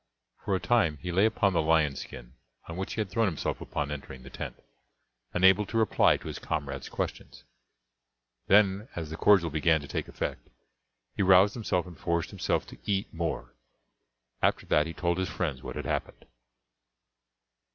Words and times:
For 0.43 0.55
a 0.55 0.59
time 0.59 0.97
he 1.03 1.11
lay 1.11 1.25
upon 1.27 1.53
the 1.53 1.61
lion 1.61 1.95
skin 1.95 2.33
on 2.67 2.75
which 2.75 2.95
he 2.95 3.01
had 3.01 3.11
thrown 3.11 3.27
himself 3.27 3.61
upon 3.61 3.91
entering 3.91 4.23
the 4.23 4.31
tent, 4.31 4.59
unable 5.31 5.63
to 5.67 5.77
reply 5.77 6.17
to 6.17 6.27
his 6.27 6.39
comrades' 6.39 6.89
questions. 6.89 7.43
Then, 8.47 8.87
as 8.95 9.11
the 9.11 9.15
cordial 9.15 9.51
began 9.51 9.79
to 9.81 9.87
take 9.87 10.07
effect, 10.07 10.49
he 11.15 11.21
roused 11.21 11.53
himself 11.53 11.85
and 11.85 11.99
forced 11.99 12.31
himself 12.31 12.65
to 12.69 12.79
eat 12.83 13.13
more. 13.13 13.53
After 14.41 14.65
that 14.65 14.87
he 14.87 14.93
told 14.95 15.19
his 15.19 15.29
friends 15.29 15.61
what 15.61 15.75
had 15.75 15.85
happened. 15.85 16.25